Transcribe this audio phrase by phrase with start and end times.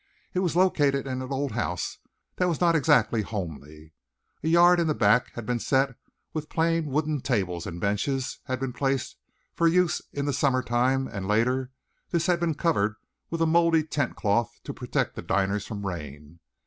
[0.33, 1.99] It was located in an old house
[2.37, 3.93] that was not exactly homely.
[4.43, 5.95] A yard in the back had been set
[6.33, 9.17] with plain wooden tables, and benches had been placed
[9.53, 11.69] for use in the summer time and, later,
[12.09, 12.95] this had been covered
[13.29, 16.39] with a mouldy tent cloth to protect the diners from rain.